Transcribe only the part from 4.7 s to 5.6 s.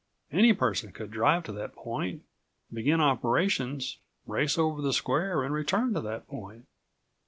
the square and